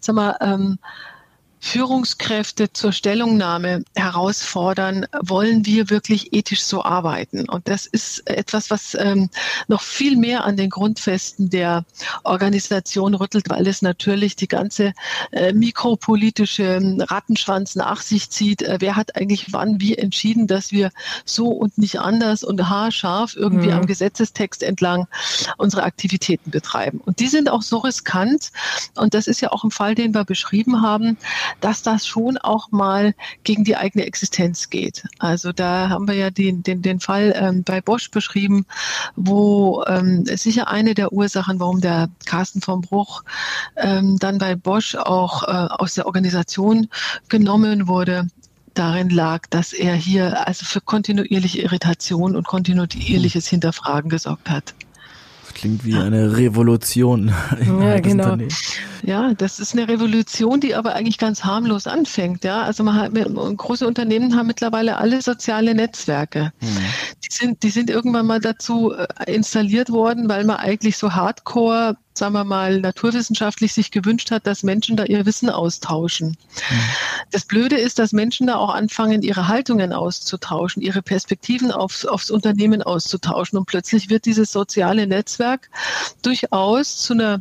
[0.00, 0.78] sag mal, ähm,
[1.64, 7.48] Führungskräfte zur Stellungnahme herausfordern, wollen wir wirklich ethisch so arbeiten?
[7.48, 9.30] Und das ist etwas, was ähm,
[9.68, 11.84] noch viel mehr an den Grundfesten der
[12.24, 14.92] Organisation rüttelt, weil es natürlich die ganze
[15.30, 18.62] äh, mikropolitische Rattenschwanz nach sich zieht.
[18.62, 20.90] Äh, wer hat eigentlich wann wie entschieden, dass wir
[21.24, 23.74] so und nicht anders und haarscharf irgendwie mhm.
[23.74, 25.06] am Gesetzestext entlang
[25.58, 27.00] unsere Aktivitäten betreiben?
[27.06, 28.50] Und die sind auch so riskant.
[28.96, 31.16] Und das ist ja auch ein Fall, den wir beschrieben haben
[31.60, 35.04] dass das schon auch mal gegen die eigene Existenz geht.
[35.18, 38.66] Also da haben wir ja den, den, den Fall ähm, bei Bosch beschrieben,
[39.16, 43.22] wo ähm, sicher eine der Ursachen, warum der Carsten vom Bruch
[43.76, 46.88] ähm, dann bei Bosch auch äh, aus der Organisation
[47.28, 48.26] genommen wurde,
[48.74, 54.74] darin lag, dass er hier also für kontinuierliche Irritation und kontinuierliches Hinterfragen gesorgt hat.
[55.52, 57.32] Das klingt wie eine Revolution.
[57.82, 58.36] Ja, genau.
[59.02, 62.44] Ja, das ist eine Revolution, die aber eigentlich ganz harmlos anfängt.
[62.44, 66.52] Ja, also man hat, große Unternehmen haben mittlerweile alle soziale Netzwerke.
[66.60, 66.66] Mhm.
[67.24, 71.96] Die sind, die sind irgendwann mal dazu äh, installiert worden, weil man eigentlich so Hardcore
[72.14, 76.28] sagen wir mal, naturwissenschaftlich sich gewünscht hat, dass Menschen da ihr Wissen austauschen.
[76.28, 76.80] Mhm.
[77.30, 82.30] Das Blöde ist, dass Menschen da auch anfangen, ihre Haltungen auszutauschen, ihre Perspektiven aufs, aufs
[82.30, 83.58] Unternehmen auszutauschen.
[83.58, 85.70] Und plötzlich wird dieses soziale Netzwerk
[86.22, 87.40] durchaus zu einer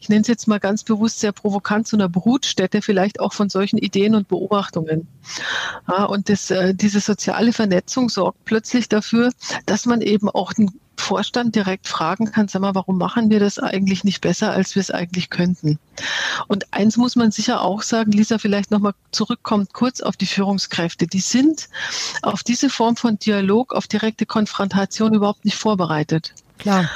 [0.00, 3.48] ich nenne es jetzt mal ganz bewusst sehr provokant, zu einer Brutstätte vielleicht auch von
[3.48, 5.08] solchen Ideen und Beobachtungen.
[5.88, 9.32] Ja, und das, äh, diese soziale Vernetzung sorgt plötzlich dafür,
[9.66, 10.70] dass man eben auch den
[11.02, 14.80] Vorstand direkt fragen kann, sag mal, warum machen wir das eigentlich nicht besser, als wir
[14.80, 15.78] es eigentlich könnten?
[16.48, 21.06] Und eins muss man sicher auch sagen, Lisa, vielleicht nochmal zurückkommt kurz auf die Führungskräfte.
[21.06, 21.68] Die sind
[22.22, 26.34] auf diese Form von Dialog, auf direkte Konfrontation überhaupt nicht vorbereitet.
[26.58, 26.88] Klar.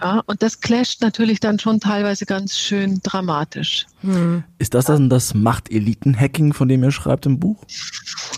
[0.00, 3.86] Ja, und das clasht natürlich dann schon teilweise ganz schön dramatisch.
[4.02, 4.44] Hm.
[4.58, 7.64] Ist das dann das Machteliten-Hacking, von dem ihr schreibt im Buch?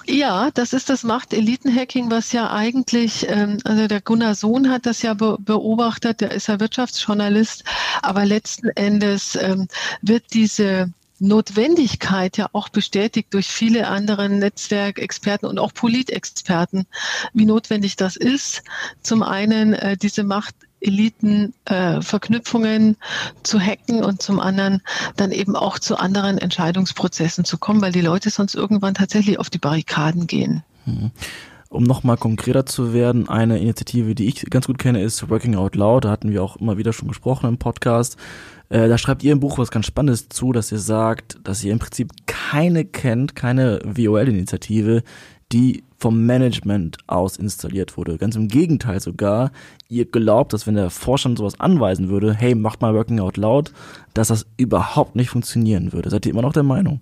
[0.06, 5.02] Ja, das ist das Machteliten-Hacking, was ja eigentlich, ähm, also der Gunnar Sohn hat das
[5.02, 7.64] ja be beobachtet, der ist ja Wirtschaftsjournalist,
[8.02, 9.68] aber letzten Endes ähm,
[10.02, 16.86] wird diese Notwendigkeit ja auch bestätigt durch viele andere Netzwerkexperten und auch Politexperten,
[17.34, 18.62] wie notwendig das ist.
[19.02, 22.00] Zum einen äh, diese Macht Eliten äh,
[23.42, 24.82] zu hacken und zum anderen
[25.16, 29.50] dann eben auch zu anderen Entscheidungsprozessen zu kommen, weil die Leute sonst irgendwann tatsächlich auf
[29.50, 30.62] die Barrikaden gehen.
[30.86, 31.10] Mhm.
[31.68, 35.76] Um nochmal konkreter zu werden, eine Initiative, die ich ganz gut kenne, ist Working Out
[35.76, 36.04] Loud.
[36.04, 38.16] Da hatten wir auch immer wieder schon gesprochen im Podcast.
[38.70, 41.72] Äh, da schreibt ihr im Buch was ganz Spannendes zu, dass ihr sagt, dass ihr
[41.72, 45.04] im Prinzip keine kennt, keine WOL-Initiative,
[45.52, 48.16] die vom Management aus installiert wurde.
[48.16, 49.52] Ganz im Gegenteil sogar,
[49.88, 53.72] ihr glaubt, dass wenn der Vorstand sowas anweisen würde, hey, macht mal Working Out Loud,
[54.14, 56.08] dass das überhaupt nicht funktionieren würde.
[56.10, 57.00] Seid ihr immer noch der Meinung?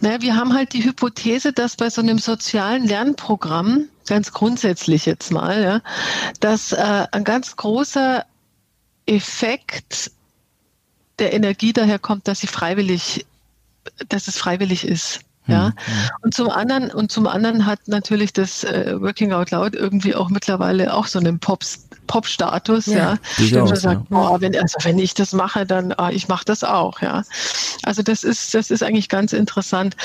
[0.00, 5.30] Naja, wir haben halt die Hypothese, dass bei so einem sozialen Lernprogramm, ganz grundsätzlich jetzt
[5.30, 5.80] mal, ja,
[6.40, 8.24] dass äh, ein ganz großer
[9.06, 10.10] Effekt
[11.18, 13.26] der Energie daher kommt, dass sie freiwillig,
[14.08, 15.20] dass es freiwillig ist.
[15.46, 15.68] Ja.
[15.68, 15.72] Mhm.
[16.22, 20.30] Und zum anderen, und zum anderen hat natürlich das äh, Working Out Loud irgendwie auch
[20.30, 23.18] mittlerweile auch so einen Pops, Pop-Status, ja.
[23.38, 23.62] ja.
[23.62, 24.16] Auch, sagt, ja.
[24.16, 27.24] Oh, wenn, also wenn ich das mache, dann ah, ich mache das auch, ja.
[27.82, 29.96] Also das ist, das ist eigentlich ganz interessant.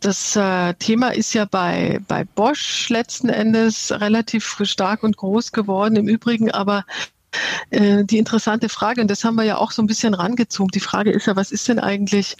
[0.00, 5.96] Das äh, Thema ist ja bei, bei Bosch letzten Endes relativ stark und groß geworden.
[5.96, 6.84] Im Übrigen aber
[7.70, 10.70] äh, die interessante Frage, und das haben wir ja auch so ein bisschen rangezogen.
[10.72, 12.36] Die Frage ist ja, was ist denn eigentlich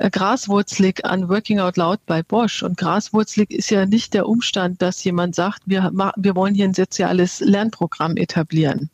[0.00, 2.62] äh, graswurzelig an Working Out Loud bei Bosch.
[2.62, 6.74] Und graswurzelig ist ja nicht der Umstand, dass jemand sagt, wir, wir wollen hier ein
[6.74, 8.88] soziales Lernprogramm etablieren.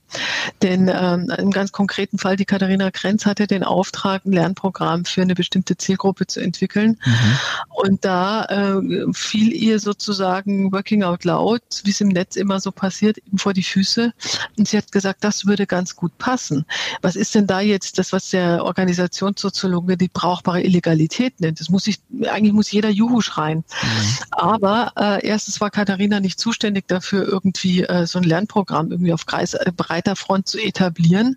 [0.63, 5.23] Denn ähm, im ganz konkreten Fall, die Katharina Krenz hatte den Auftrag, ein Lernprogramm für
[5.23, 6.99] eine bestimmte Zielgruppe zu entwickeln.
[7.05, 7.39] Mhm.
[7.69, 12.73] Und da äh, fiel ihr sozusagen Working Out Loud, wie es im Netz immer so
[12.73, 14.13] passiert, eben vor die Füße.
[14.59, 16.65] Und sie hat gesagt, das würde ganz gut passen.
[17.03, 21.61] Was ist denn da jetzt das, was der Organisationssoziologe die brauchbare Illegalität nennt?
[21.61, 21.99] Das muss ich,
[22.29, 23.59] eigentlich muss jeder Juhu schreien.
[23.59, 24.17] Mhm.
[24.31, 29.27] Aber äh, erstens war Katharina nicht zuständig dafür, irgendwie äh, so ein Lernprogramm irgendwie auf
[29.27, 31.37] Kreis, äh, breiter Front zu etablieren.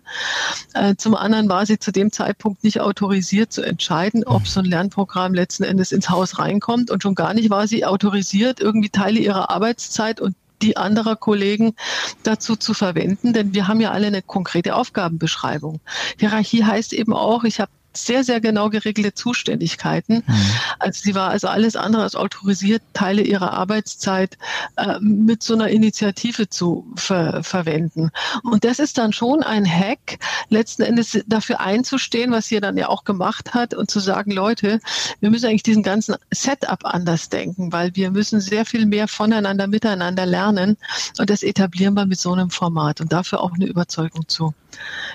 [0.74, 4.66] Äh, zum anderen war sie zu dem Zeitpunkt nicht autorisiert zu entscheiden, ob so ein
[4.66, 6.90] Lernprogramm letzten Endes ins Haus reinkommt.
[6.90, 11.74] Und schon gar nicht war sie autorisiert, irgendwie Teile ihrer Arbeitszeit und die anderer Kollegen
[12.22, 15.80] dazu zu verwenden, denn wir haben ja alle eine konkrete Aufgabenbeschreibung.
[16.18, 20.22] Hierarchie heißt eben auch, ich habe sehr, sehr genau geregelte Zuständigkeiten.
[20.26, 20.50] Mhm.
[20.78, 24.38] Also sie war also alles andere als autorisiert, Teile ihrer Arbeitszeit
[24.76, 28.10] äh, mit so einer Initiative zu ver verwenden.
[28.42, 32.88] Und das ist dann schon ein Hack, letzten Endes dafür einzustehen, was sie dann ja
[32.88, 34.80] auch gemacht hat und zu sagen, Leute,
[35.20, 39.66] wir müssen eigentlich diesen ganzen Setup anders denken, weil wir müssen sehr viel mehr voneinander,
[39.66, 40.76] miteinander lernen.
[41.18, 44.54] Und das etablieren wir mit so einem Format und dafür auch eine Überzeugung zu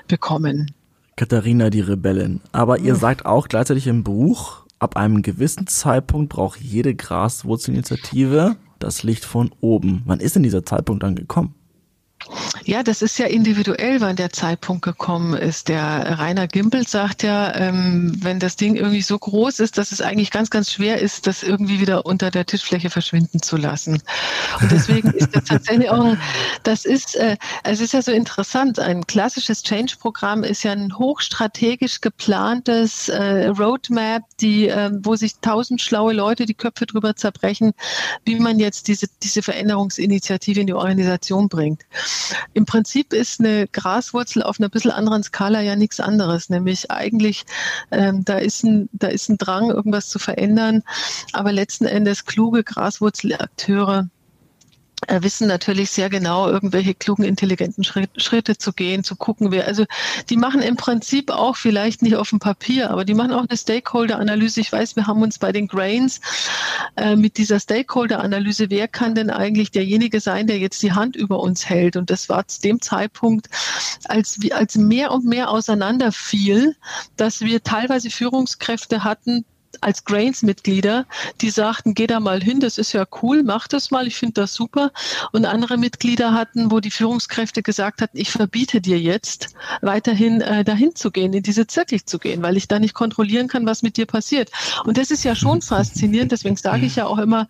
[0.08, 0.74] bekommen.
[1.18, 2.42] Katharina die Rebellin.
[2.52, 9.04] Aber ihr sagt auch gleichzeitig im Buch, ab einem gewissen Zeitpunkt braucht jede Graswurzelinitiative das
[9.04, 10.04] Licht von oben.
[10.06, 11.56] Wann ist denn dieser Zeitpunkt dann gekommen?
[12.64, 15.68] Ja, das ist ja individuell, wann der Zeitpunkt gekommen ist.
[15.68, 20.02] Der Rainer Gimpel sagt ja, ähm, wenn das Ding irgendwie so groß ist, dass es
[20.02, 24.02] eigentlich ganz, ganz schwer ist, das irgendwie wieder unter der Tischfläche verschwinden zu lassen.
[24.62, 26.18] Und deswegen ist das tatsächlich auch,
[26.64, 28.80] das ist, äh, es ist ja so interessant.
[28.80, 35.82] Ein klassisches Change-Programm ist ja ein hochstrategisch geplantes äh, Roadmap, die, äh, wo sich tausend
[35.82, 37.74] schlaue Leute die Köpfe drüber zerbrechen,
[38.24, 41.84] wie man jetzt diese, diese Veränderungsinitiative in die Organisation bringt.
[42.54, 47.46] Im Prinzip ist eine Graswurzel auf einer bisschen anderen Skala ja nichts anderes, nämlich eigentlich
[47.92, 50.84] ähm, da ist ein da ist ein Drang, irgendwas zu verändern,
[51.34, 54.10] aber letzten Endes kluge Graswurzelakteure
[55.08, 59.86] wissen natürlich sehr genau, irgendwelche klugen, intelligenten Schritte zu gehen, zu gucken, wer, also
[60.30, 63.58] die machen im Prinzip auch vielleicht nicht auf dem Papier, aber die machen auch eine
[63.58, 64.62] Stakeholder-Analyse.
[64.62, 66.22] Ich weiß, wir haben uns bei den Grains
[66.98, 71.40] äh, mit dieser Stakeholder-Analyse, wer kann denn eigentlich derjenige sein, der jetzt die Hand über
[71.40, 71.96] uns hält?
[71.96, 73.50] Und das war zu dem Zeitpunkt,
[74.06, 76.76] als, als mehr und mehr auseinanderfiel,
[77.18, 79.46] dass wir teilweise Führungskräfte hatten,
[79.82, 81.06] als Grains-Mitglieder,
[81.42, 84.42] die sagten, geh da mal hin, das ist ja cool, mach das mal, ich finde
[84.42, 84.92] das super.
[85.32, 90.64] Und andere Mitglieder hatten, wo die Führungskräfte gesagt hatten, ich verbiete dir jetzt weiterhin äh,
[90.64, 93.84] dahin zu gehen, in diese Zirkel zu gehen, weil ich da nicht kontrollieren kann, was
[93.84, 94.52] mit dir passiert.
[94.84, 97.48] Und das ist ja schon faszinierend, deswegen sage ich ja auch immer,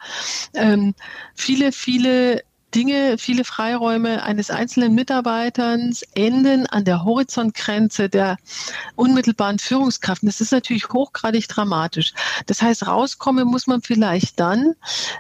[0.53, 0.95] ähm,
[1.35, 2.41] viele, viele
[2.75, 8.35] Dinge, viele Freiräume eines einzelnen Mitarbeiters enden an der Horizontgrenze der
[8.95, 10.23] unmittelbaren Führungskraft.
[10.23, 12.13] Und das ist natürlich hochgradig dramatisch.
[12.47, 14.73] Das heißt, rauskommen muss man vielleicht dann,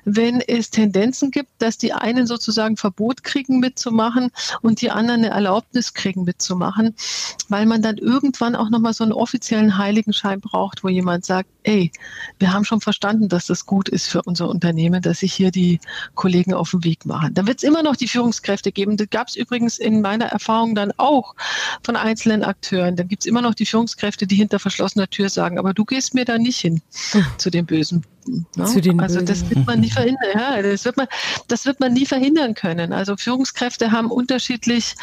[0.03, 5.33] wenn es Tendenzen gibt, dass die einen sozusagen Verbot kriegen mitzumachen und die anderen eine
[5.33, 6.93] Erlaubnis kriegen mitzumachen,
[7.47, 11.91] weil man dann irgendwann auch nochmal so einen offiziellen Heiligenschein braucht, wo jemand sagt, ey,
[12.39, 15.79] wir haben schon verstanden, dass das gut ist für unser Unternehmen, dass sich hier die
[16.13, 17.33] Kollegen auf den Weg machen.
[17.33, 18.97] Dann wird es immer noch die Führungskräfte geben.
[18.97, 21.35] Das gab es übrigens in meiner Erfahrung dann auch
[21.83, 22.95] von einzelnen Akteuren.
[22.95, 26.13] Dann gibt es immer noch die Führungskräfte, die hinter verschlossener Tür sagen, aber du gehst
[26.13, 27.25] mir da nicht hin hm.
[27.37, 28.05] zu den Bösen.
[28.27, 28.65] Ne?
[28.65, 30.29] Zu den also das wird man nie verhindern.
[30.33, 31.07] Ja, das wird man,
[31.47, 32.93] das wird man nie verhindern können.
[32.93, 34.95] Also Führungskräfte haben unterschiedlich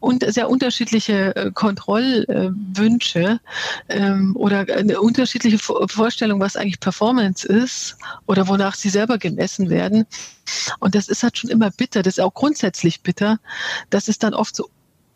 [0.00, 3.40] und sehr unterschiedliche äh, Kontrollwünsche
[3.88, 10.06] ähm, oder eine unterschiedliche Vorstellung, was eigentlich Performance ist oder wonach sie selber gemessen werden.
[10.78, 12.02] Und das ist halt schon immer bitter.
[12.02, 13.38] Das ist auch grundsätzlich bitter,
[13.90, 14.68] dass es dann oft so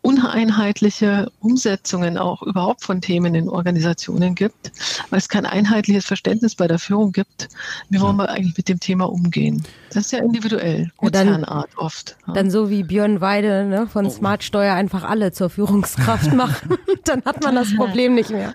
[0.07, 4.71] uneinheitliche Umsetzungen auch überhaupt von Themen in Organisationen gibt,
[5.09, 7.49] weil es kein einheitliches Verständnis bei der Führung gibt,
[7.89, 9.63] wie wollen wir eigentlich mit dem Thema umgehen.
[9.89, 12.15] Das ist ja individuell, ja, oft.
[12.25, 12.33] Ja.
[12.33, 14.09] Dann so wie Björn Weide ne, von oh.
[14.09, 18.53] Smart Steuer einfach alle zur Führungskraft machen, dann hat man das Problem nicht mehr.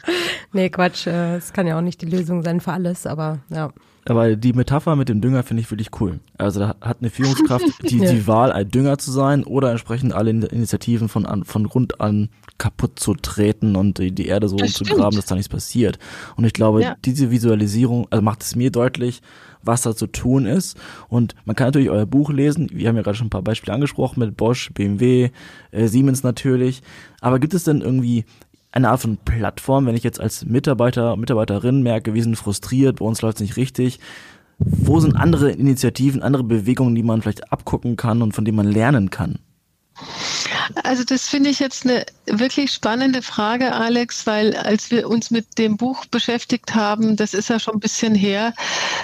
[0.55, 3.71] Nee, Quatsch, äh, es kann ja auch nicht die Lösung sein für alles, aber ja.
[4.05, 6.19] Aber die Metapher mit dem Dünger finde ich wirklich cool.
[6.37, 8.13] Also da hat eine Führungskraft die, ja.
[8.13, 12.29] die Wahl, ein Dünger zu sein oder entsprechend alle Initiativen von, an, von Grund an
[12.59, 15.99] kaputt zu treten und die, die Erde so zu graben, dass da nichts passiert.
[16.37, 16.97] Und ich glaube, ja.
[17.05, 19.23] diese Visualisierung, also macht es mir deutlich,
[19.63, 20.77] was da zu tun ist.
[21.09, 22.69] Und man kann natürlich euer Buch lesen.
[22.73, 25.31] Wir haben ja gerade schon ein paar Beispiele angesprochen mit Bosch, BMW,
[25.71, 26.83] äh, Siemens natürlich.
[27.21, 28.25] Aber gibt es denn irgendwie
[28.73, 33.05] eine Art von Plattform, wenn ich jetzt als Mitarbeiter, Mitarbeiterin merke, wir sind frustriert, bei
[33.05, 34.01] uns läuft es nicht richtig.
[34.59, 38.71] Wo sind andere Initiativen, andere Bewegungen, die man vielleicht abgucken kann und von denen man
[38.71, 39.39] lernen kann?
[40.85, 45.59] Also das finde ich jetzt eine wirklich spannende Frage, Alex, weil als wir uns mit
[45.59, 48.55] dem Buch beschäftigt haben, das ist ja schon ein bisschen her,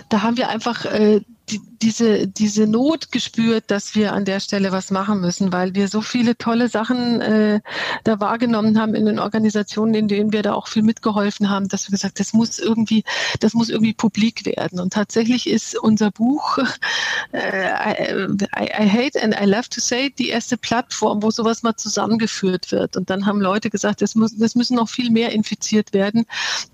[0.09, 4.73] da haben wir einfach äh, die, diese, diese Not gespürt, dass wir an der Stelle
[4.73, 7.61] was machen müssen, weil wir so viele tolle Sachen äh,
[8.05, 11.89] da wahrgenommen haben in den Organisationen, in denen wir da auch viel mitgeholfen haben, dass
[11.89, 13.05] wir gesagt, das muss irgendwie,
[13.41, 14.81] das muss irgendwie publik werden.
[14.81, 16.59] Und tatsächlich ist unser Buch
[17.33, 21.77] äh, I, I Hate and I Love to Say die erste Plattform, wo sowas mal
[21.77, 22.97] zusammengeführt wird.
[22.97, 26.27] Und dann haben Leute gesagt, das, muss, das müssen noch viel mehr infiziert werden.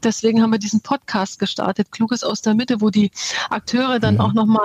[0.03, 3.11] Deswegen haben wir diesen Podcast gestartet, Kluges aus der Mitte, wo die
[3.51, 4.21] Akteure dann mhm.
[4.21, 4.64] auch nochmal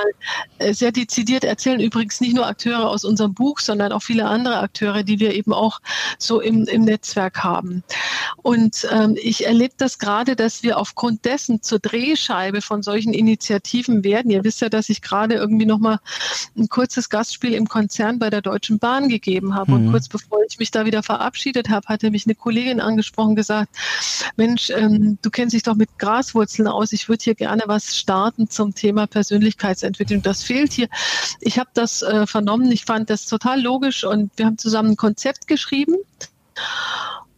[0.58, 1.80] äh, sehr dezidiert erzählen.
[1.80, 5.54] Übrigens nicht nur Akteure aus unserem Buch, sondern auch viele andere Akteure, die wir eben
[5.54, 5.80] auch
[6.18, 7.84] so im, im Netzwerk haben.
[8.38, 14.04] Und ähm, ich erlebe das gerade, dass wir aufgrund dessen zur Drehscheibe von solchen Initiativen
[14.04, 14.32] werden.
[14.32, 16.00] Ihr wisst ja, dass ich gerade irgendwie noch mal
[16.58, 19.72] ein kurzes Gastspiel im Konzern bei der Deutschen Bahn gegeben habe.
[19.72, 19.78] Mhm.
[19.78, 23.76] Und kurz bevor ich mich da wieder verabschiedet habe, hatte mich eine Kollegin angesprochen, gesagt,
[24.36, 26.94] Mensch, ähm, du kennst dich doch mit Graswurzeln aus.
[26.94, 30.88] Ich würde hier gerne was starten zum Thema Persönlichkeitsentwicklung und das fehlt hier.
[31.42, 34.98] Ich habe das äh, vernommen, ich fand das total logisch und wir haben zusammen ein
[34.98, 35.96] Konzept geschrieben.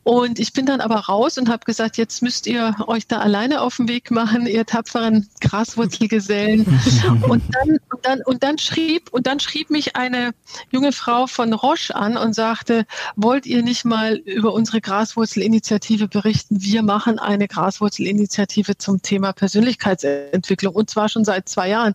[0.03, 3.61] Und ich bin dann aber raus und habe gesagt, jetzt müsst ihr euch da alleine
[3.61, 6.65] auf den Weg machen, ihr tapferen Graswurzelgesellen.
[7.21, 10.31] und dann, und dann, und dann schrieb, und dann schrieb mich eine
[10.71, 12.85] junge Frau von Roche an und sagte,
[13.15, 16.61] wollt ihr nicht mal über unsere Graswurzelinitiative berichten?
[16.61, 21.93] Wir machen eine Graswurzelinitiative zum Thema Persönlichkeitsentwicklung und zwar schon seit zwei Jahren.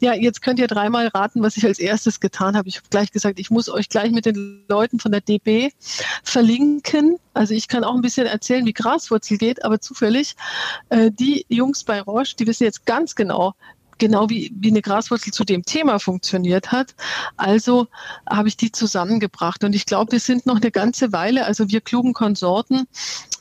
[0.00, 2.68] Ja, jetzt könnt ihr dreimal raten, was ich als erstes getan habe.
[2.68, 5.70] Ich habe gleich gesagt, ich muss euch gleich mit den Leuten von der DB
[6.22, 7.16] verlinken.
[7.32, 10.36] Also ich kann auch ein bisschen erzählen, wie Graswurzel geht, aber zufällig,
[10.88, 13.54] äh, die Jungs bei Roche, die wissen jetzt ganz genau,
[13.98, 16.94] genau wie, wie eine Graswurzel zu dem Thema funktioniert hat.
[17.36, 17.88] Also
[18.28, 19.64] habe ich die zusammengebracht.
[19.64, 22.86] Und ich glaube, wir sind noch eine ganze Weile, also wir klugen Konsorten,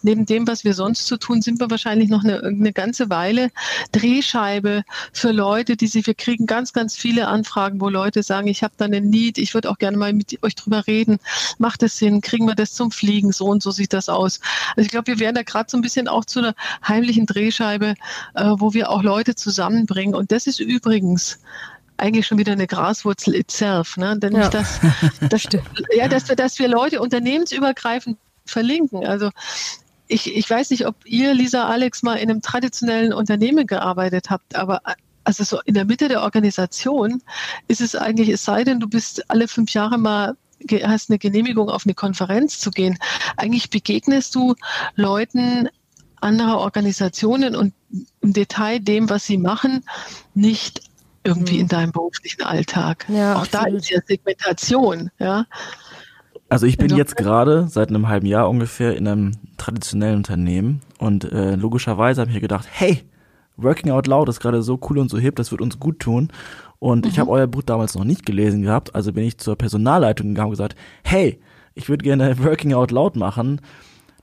[0.05, 3.51] neben dem, was wir sonst zu tun, sind wir wahrscheinlich noch eine, eine ganze Weile
[3.91, 8.63] Drehscheibe für Leute, die sich, wir kriegen ganz, ganz viele Anfragen, wo Leute sagen, ich
[8.63, 11.17] habe da eine Need, ich würde auch gerne mal mit euch drüber reden.
[11.57, 12.21] Macht es Sinn?
[12.21, 13.31] Kriegen wir das zum Fliegen?
[13.31, 14.39] So und so sieht das aus.
[14.75, 16.55] Also ich glaube, wir werden da gerade so ein bisschen auch zu einer
[16.87, 17.95] heimlichen Drehscheibe,
[18.35, 20.13] äh, wo wir auch Leute zusammenbringen.
[20.15, 21.39] Und das ist übrigens
[21.97, 24.17] eigentlich schon wieder eine Graswurzel itself, ne?
[24.19, 24.49] Denn ja.
[24.49, 24.79] das,
[25.29, 25.69] das stimmt.
[25.95, 29.05] Ja, dass wir, dass wir Leute unternehmensübergreifend verlinken.
[29.05, 29.29] Also
[30.07, 34.55] ich, ich weiß nicht, ob ihr, Lisa, Alex, mal in einem traditionellen Unternehmen gearbeitet habt,
[34.55, 34.81] aber
[35.23, 37.23] also so in der Mitte der Organisation
[37.67, 40.35] ist es eigentlich, es sei denn, du bist alle fünf Jahre mal
[40.83, 42.97] hast eine Genehmigung auf eine Konferenz zu gehen.
[43.37, 44.55] Eigentlich begegnest du
[44.95, 45.69] Leuten
[46.21, 47.73] anderer Organisationen und
[48.21, 49.83] im Detail dem, was sie machen,
[50.35, 50.81] nicht
[51.23, 51.61] irgendwie mhm.
[51.61, 53.05] in deinem beruflichen Alltag.
[53.09, 53.67] Ja, Auch absolut.
[53.67, 55.45] da ist ja Segmentation, ja.
[56.47, 60.81] Also ich bin also, jetzt gerade seit einem halben Jahr ungefähr in einem traditionellen Unternehmen
[60.99, 63.03] und äh, logischerweise habe ich mir gedacht, hey,
[63.57, 66.31] Working Out Loud ist gerade so cool und so hip, das wird uns gut tun.
[66.77, 67.11] Und mhm.
[67.11, 70.49] ich habe euer Buch damals noch nicht gelesen gehabt, also bin ich zur Personalleitung gegangen
[70.49, 71.39] und gesagt, hey,
[71.73, 73.61] ich würde gerne Working Out Loud machen.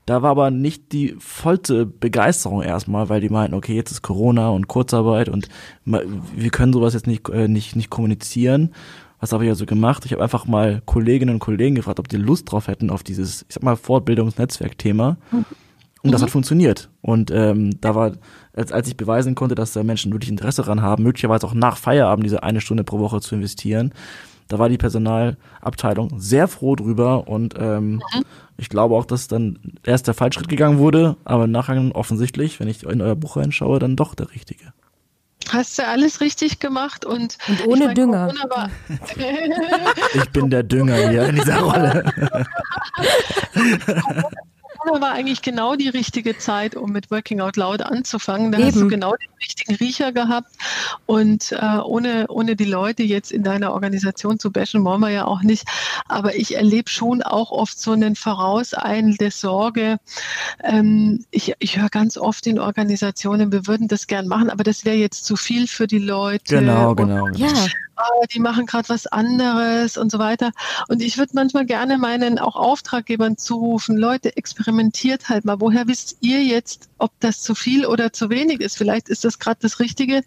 [0.05, 4.49] Da war aber nicht die vollste Begeisterung erstmal, weil die meinten, okay, jetzt ist Corona
[4.49, 5.47] und Kurzarbeit und
[5.85, 8.73] wir können sowas jetzt nicht, äh, nicht, nicht kommunizieren.
[9.21, 10.03] Was habe ich also gemacht?
[10.05, 13.45] Ich habe einfach mal Kolleginnen und Kollegen gefragt, ob die Lust drauf hätten auf dieses,
[13.47, 15.15] ich sag mal, Fortbildungsnetzwerk-Thema.
[15.31, 15.45] Mhm.
[16.01, 16.33] Und das hat mhm.
[16.33, 16.89] funktioniert.
[17.01, 18.11] Und ähm, da war,
[18.51, 21.77] als, als ich beweisen konnte, dass da Menschen wirklich Interesse daran haben, möglicherweise auch nach
[21.77, 23.93] Feierabend diese eine Stunde pro Woche zu investieren,
[24.53, 28.23] da war die Personalabteilung sehr froh drüber und ähm, mhm.
[28.55, 32.83] ich glaube auch, dass dann erst der Fallschritt gegangen wurde, aber nachher offensichtlich, wenn ich
[32.83, 34.71] in euer Buch reinschaue, dann doch der richtige.
[35.49, 38.33] Hast du alles richtig gemacht und, und ohne ich mein, Dünger.
[40.13, 42.13] ich bin der Dünger hier in dieser Rolle.
[44.83, 48.51] Corona war eigentlich genau die richtige Zeit, um mit Working Out Loud anzufangen.
[48.51, 48.67] Da Eben.
[48.67, 50.51] hast du genau den richtigen Riecher gehabt.
[51.05, 55.25] Und äh, ohne, ohne die Leute jetzt in deiner Organisation zu bashen, wollen wir ja
[55.25, 55.65] auch nicht.
[56.07, 59.97] Aber ich erlebe schon auch oft so einen vorauseilende Sorge.
[60.63, 64.85] Ähm, ich ich höre ganz oft in Organisationen, wir würden das gern machen, aber das
[64.85, 66.59] wäre jetzt zu viel für die Leute.
[66.59, 67.25] Genau, genau.
[67.25, 67.47] Und, ja
[67.97, 70.51] oh, die machen gerade was anderes und so weiter.
[70.87, 75.59] Und ich würde manchmal gerne meinen auch Auftraggebern zurufen, Leute, experimentiert halt mal.
[75.59, 78.77] Woher wisst ihr jetzt, ob das zu viel oder zu wenig ist.
[78.77, 80.23] Vielleicht ist das gerade das Richtige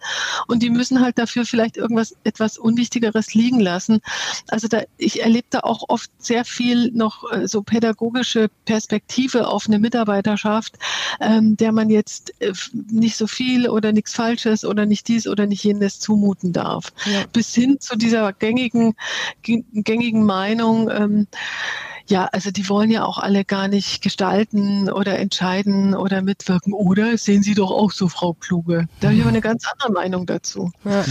[0.47, 4.01] und die müssen halt dafür vielleicht irgendwas etwas Unwichtigeres liegen lassen.
[4.49, 9.67] Also da, ich erlebe da auch oft sehr viel noch äh, so pädagogische Perspektive auf
[9.69, 10.75] eine Mitarbeiterschaft,
[11.23, 12.53] ähm, der man jetzt äh,
[12.91, 16.93] nicht so viel oder nichts Falsches oder nicht dies oder nicht jenes zumuten darf.
[17.07, 17.25] Ja.
[17.33, 18.95] Bis hin zu dieser gängigen,
[19.43, 21.27] gängigen Meinung, ähm,
[22.09, 26.73] ja, also die wollen ja auch alle gar nicht gestalten oder entscheiden oder mitwirken.
[26.73, 28.87] Oder sehen Sie doch auch so, Frau Kluge.
[29.01, 30.71] Da habe ich aber eine ganz andere Meinung dazu.
[30.85, 31.05] Ja,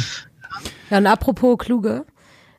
[0.90, 2.06] ja und apropos Kluge,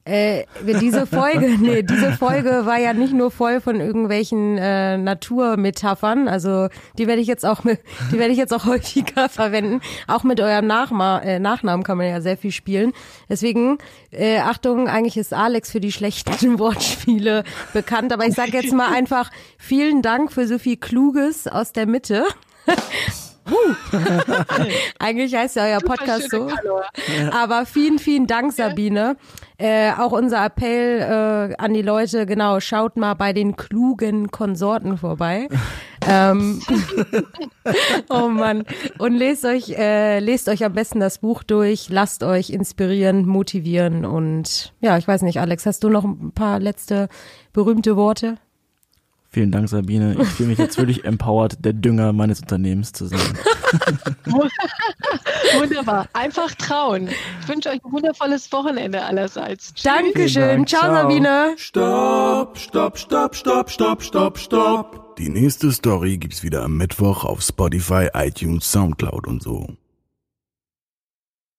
[0.06, 6.28] äh, diese Folge, nee, diese Folge war ja nicht nur voll von irgendwelchen äh, Naturmetaphern,
[6.28, 7.80] also die werde ich jetzt auch mit,
[8.12, 9.80] die werde ich jetzt auch häufiger verwenden.
[10.06, 12.92] Auch mit eurem Nachma äh, Nachnamen kann man ja sehr viel spielen.
[13.28, 13.78] Deswegen
[14.12, 17.42] äh, Achtung, eigentlich ist Alex für die schlechten Wortspiele
[17.72, 21.86] bekannt, aber ich sage jetzt mal einfach vielen Dank für so viel Kluges aus der
[21.86, 22.24] Mitte.
[24.98, 26.48] Eigentlich heißt ja euer Podcast so.
[27.32, 29.16] Aber vielen, vielen Dank, Sabine.
[29.58, 34.98] Äh, auch unser Appell äh, an die Leute, genau, schaut mal bei den klugen Konsorten
[34.98, 35.48] vorbei.
[36.06, 36.60] ähm,
[38.10, 38.64] oh Mann.
[38.98, 44.04] Und lest euch, äh, lest euch am besten das Buch durch, lasst euch inspirieren, motivieren
[44.04, 47.08] und ja, ich weiß nicht, Alex, hast du noch ein paar letzte
[47.54, 48.36] berühmte Worte?
[49.36, 50.16] Vielen Dank, Sabine.
[50.18, 53.20] Ich fühle mich jetzt wirklich empowered, der Dünger meines Unternehmens zu sein.
[55.58, 56.08] Wunderbar.
[56.14, 57.10] Einfach trauen.
[57.42, 59.74] Ich wünsche euch ein wundervolles Wochenende allerseits.
[59.74, 59.82] Tschüss.
[59.82, 60.42] Dankeschön.
[60.42, 60.68] Dank.
[60.70, 61.52] Ciao, Ciao, Sabine.
[61.58, 65.16] Stopp, stopp, stopp, stopp, stopp, stopp, stopp.
[65.18, 69.66] Die nächste Story gibt's wieder am Mittwoch auf Spotify, iTunes, Soundcloud und so.